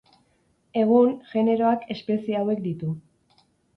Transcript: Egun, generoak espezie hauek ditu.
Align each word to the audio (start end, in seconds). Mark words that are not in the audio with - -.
Egun, 0.83 1.13
generoak 1.33 1.85
espezie 1.97 2.41
hauek 2.41 2.65
ditu. 2.65 2.91